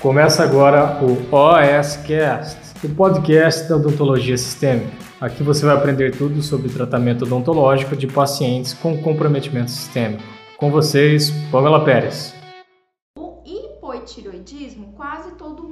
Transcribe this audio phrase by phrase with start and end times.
[0.00, 4.90] Começa agora o OSCast, o podcast da odontologia sistêmica.
[5.20, 10.22] Aqui você vai aprender tudo sobre tratamento odontológico de pacientes com comprometimento sistêmico.
[10.56, 12.34] Com vocês, Pamela Pérez.
[13.18, 15.68] O hipotiroidismo quase todo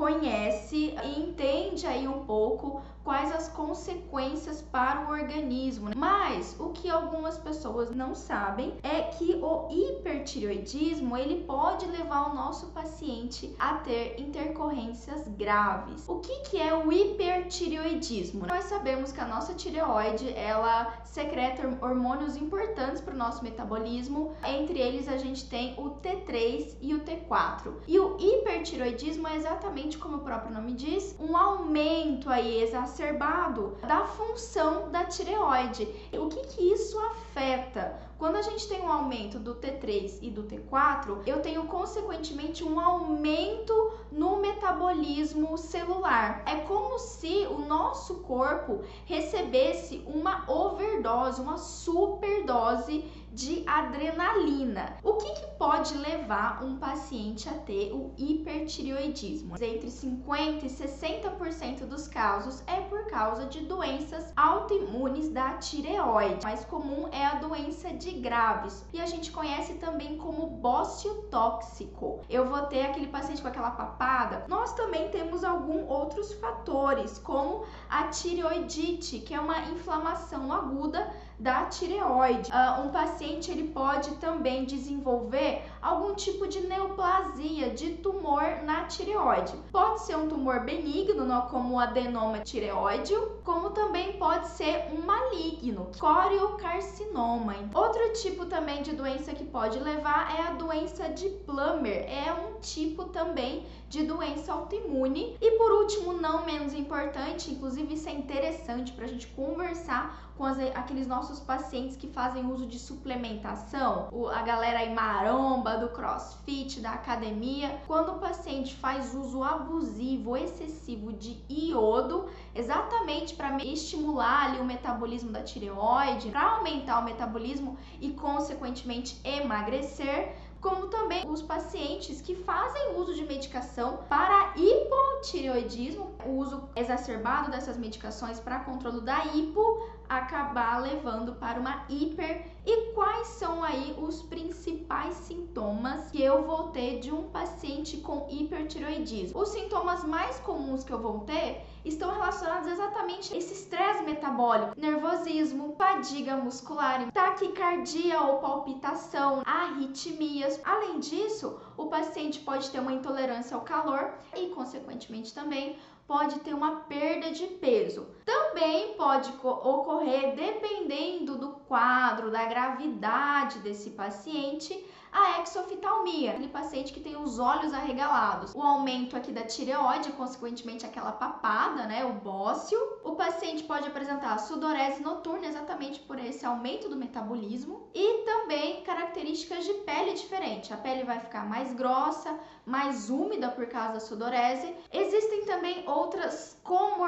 [0.00, 5.88] conhece e entende aí um pouco quais as consequências para o organismo.
[5.88, 5.94] Né?
[5.96, 12.34] Mas o que algumas pessoas não sabem é que o hipertireoidismo ele pode levar o
[12.34, 16.08] nosso paciente a ter intercorrências graves.
[16.08, 18.46] O que, que é o hipertireoidismo?
[18.46, 24.32] Nós sabemos que a nossa tireoide ela secreta hormônios importantes para o nosso metabolismo.
[24.46, 27.72] Entre eles a gente tem o T3 e o T4.
[27.86, 33.76] E o hipertireoidismo é exatamente como o próprio nome diz, um aumento aí exacerbado exacerbado
[33.86, 35.88] da função da tireoide.
[36.12, 38.09] O que, que isso afeta?
[38.20, 42.78] Quando a gente tem um aumento do T3 e do T4, eu tenho consequentemente um
[42.78, 43.72] aumento
[44.12, 46.42] no metabolismo celular.
[46.44, 54.96] É como se o nosso corpo recebesse uma overdose, uma superdose de adrenalina.
[55.02, 59.54] O que, que pode levar um paciente a ter o hipertireoidismo?
[59.54, 66.44] Entre 50% e 60% dos casos é por causa de doenças autoimunes da tireoide.
[66.44, 72.20] mais comum é a doença de Graves e a gente conhece também como bócio tóxico.
[72.28, 74.44] Eu vou ter aquele paciente com aquela papada.
[74.48, 81.64] Nós também temos alguns outros fatores, como a tireoidite, que é uma inflamação aguda da
[81.64, 82.50] tireoide.
[82.50, 89.54] Uh, um paciente ele pode também desenvolver algum tipo de neoplasia, de tumor na tireoide.
[89.72, 95.90] Pode ser um tumor benigno, como o adenoma tireoideo, como também pode ser um maligno,
[95.98, 97.54] coriocarcinoma.
[97.74, 102.60] Outro tipo também de doença que pode levar é a doença de Plummer, é um
[102.60, 105.36] tipo também de doença autoimune.
[105.40, 110.46] E por último, não menos importante, inclusive isso é interessante para a gente conversar com
[110.46, 115.90] as, aqueles nossos pacientes que fazem uso de suplementação, o, a galera aí maromba, do
[115.90, 117.78] crossfit, da academia.
[117.86, 125.30] Quando o paciente faz uso abusivo, excessivo de iodo, exatamente para estimular ali o metabolismo
[125.30, 132.96] da tireoide, para aumentar o metabolismo e consequentemente emagrecer, como também os pacientes que fazem
[132.96, 140.82] uso de medicação para hipotireoidismo, o uso exacerbado dessas medicações para controle da hipo acabar
[140.82, 142.46] levando para uma hiper.
[142.66, 148.26] E quais são aí os principais sintomas que eu vou ter de um paciente com
[148.28, 149.40] hipertiroidismo?
[149.40, 154.78] Os sintomas mais comuns que eu vou ter estão relacionados exatamente a esse estresse metabólico,
[154.78, 160.60] nervosismo, fadiga muscular, taquicardia ou palpitação, arritmias.
[160.64, 166.52] Além disso, o paciente pode ter uma intolerância ao calor e, consequentemente, também pode ter
[166.52, 168.04] uma perda de peso.
[168.24, 177.00] Também pode ocorrer, dependendo do quadro, da gravidade desse paciente, a exoftalmia, aquele paciente que
[177.00, 182.78] tem os olhos arregalados, o aumento aqui da tireoide, consequentemente aquela papada, né, o bócio.
[183.02, 189.64] O paciente pode apresentar sudorese noturna exatamente por esse aumento do metabolismo e também características
[189.64, 190.72] de pele diferente.
[190.72, 194.74] A pele vai ficar mais grossa, mais úmida por causa da sudorese.
[194.92, 196.59] Existem também outras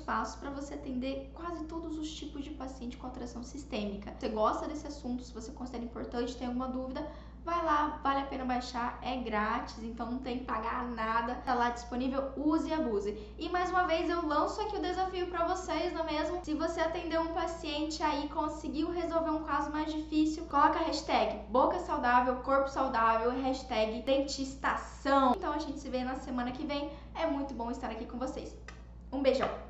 [0.00, 4.12] passos para você atender quase todos os tipos de paciente com atração sistêmica.
[4.18, 5.22] Você gosta desse assunto?
[5.22, 7.08] Se você considera importante, tem alguma dúvida?
[7.42, 11.36] Vai lá, vale a pena baixar, é grátis, então não tem que pagar nada.
[11.36, 13.18] Tá lá disponível, use e abuse.
[13.38, 16.44] E mais uma vez eu lanço aqui o desafio para vocês, não é mesmo?
[16.44, 21.38] Se você atendeu um paciente aí, conseguiu resolver um caso mais difícil, coloca a hashtag
[21.48, 25.32] boca saudável, corpo saudável, hashtag dentistação.
[25.34, 26.90] Então a gente se vê na semana que vem.
[27.14, 28.54] É muito bom estar aqui com vocês.
[29.10, 29.69] Um beijão!